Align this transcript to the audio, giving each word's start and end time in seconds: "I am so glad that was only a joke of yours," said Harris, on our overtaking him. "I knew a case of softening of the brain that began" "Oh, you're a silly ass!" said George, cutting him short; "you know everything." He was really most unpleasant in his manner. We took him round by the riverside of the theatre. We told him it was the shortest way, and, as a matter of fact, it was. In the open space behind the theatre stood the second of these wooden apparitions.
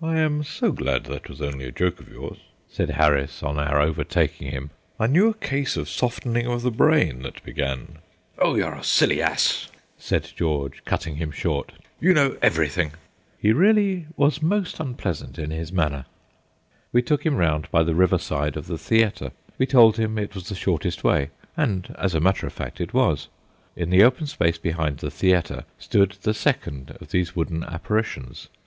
"I 0.00 0.16
am 0.18 0.42
so 0.42 0.72
glad 0.72 1.04
that 1.04 1.28
was 1.28 1.42
only 1.42 1.66
a 1.66 1.70
joke 1.70 2.00
of 2.00 2.08
yours," 2.08 2.38
said 2.66 2.88
Harris, 2.92 3.42
on 3.42 3.58
our 3.58 3.78
overtaking 3.78 4.50
him. 4.50 4.70
"I 4.98 5.06
knew 5.06 5.28
a 5.28 5.34
case 5.34 5.76
of 5.76 5.86
softening 5.86 6.46
of 6.46 6.62
the 6.62 6.70
brain 6.70 7.20
that 7.24 7.42
began" 7.42 7.98
"Oh, 8.38 8.54
you're 8.54 8.72
a 8.72 8.82
silly 8.82 9.20
ass!" 9.20 9.68
said 9.98 10.32
George, 10.34 10.82
cutting 10.86 11.16
him 11.16 11.30
short; 11.30 11.72
"you 12.00 12.14
know 12.14 12.38
everything." 12.40 12.92
He 13.38 13.52
was 13.52 13.58
really 13.58 14.06
most 14.40 14.80
unpleasant 14.80 15.38
in 15.38 15.50
his 15.50 15.72
manner. 15.72 16.06
We 16.90 17.02
took 17.02 17.26
him 17.26 17.36
round 17.36 17.70
by 17.70 17.82
the 17.82 17.94
riverside 17.94 18.56
of 18.56 18.66
the 18.66 18.78
theatre. 18.78 19.30
We 19.58 19.66
told 19.66 19.98
him 19.98 20.16
it 20.16 20.34
was 20.34 20.48
the 20.48 20.54
shortest 20.54 21.04
way, 21.04 21.32
and, 21.54 21.94
as 21.98 22.14
a 22.14 22.18
matter 22.20 22.46
of 22.46 22.54
fact, 22.54 22.80
it 22.80 22.94
was. 22.94 23.28
In 23.76 23.90
the 23.90 24.04
open 24.04 24.26
space 24.26 24.56
behind 24.56 25.00
the 25.00 25.10
theatre 25.10 25.64
stood 25.78 26.16
the 26.22 26.32
second 26.32 26.96
of 26.98 27.10
these 27.10 27.36
wooden 27.36 27.62
apparitions. 27.64 28.48